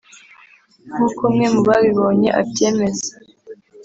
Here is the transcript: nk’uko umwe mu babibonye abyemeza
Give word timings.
nk’uko 0.91 1.21
umwe 1.29 1.45
mu 1.53 1.61
babibonye 1.67 2.29
abyemeza 2.39 3.11